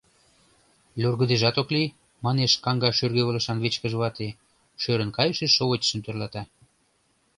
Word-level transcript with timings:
—Люргыдежат 1.01 1.55
ок 1.61 1.69
лий,— 1.75 1.93
манеш 2.25 2.51
каҥга 2.63 2.89
шӱргывылышан 2.97 3.57
вичкыж 3.63 3.93
вате, 4.01 4.27
шӧрын 4.81 5.09
кайыше 5.17 5.47
шовычшым 5.55 5.99
тӧрлата. 6.03 6.41